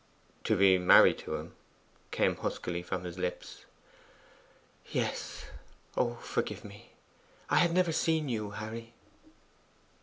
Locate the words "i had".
7.51-7.71